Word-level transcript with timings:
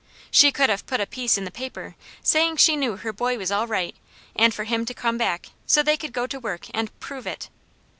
She 0.31 0.51
could 0.51 0.71
have 0.71 0.87
put 0.87 0.99
a 0.99 1.05
piece 1.05 1.37
in 1.37 1.43
the 1.45 1.51
paper 1.51 1.95
saying 2.23 2.57
she 2.57 2.75
knew 2.75 2.95
her 2.97 3.13
boy 3.13 3.37
was 3.37 3.51
all 3.51 3.67
right, 3.67 3.95
and 4.35 4.51
for 4.51 4.63
him 4.63 4.83
to 4.85 4.95
come 4.95 5.15
back, 5.19 5.49
so 5.67 5.83
they 5.83 5.95
could 5.95 6.11
go 6.11 6.25
to 6.25 6.39
work 6.39 6.65
and 6.73 6.89
PROVE 6.99 7.27
it. 7.27 7.49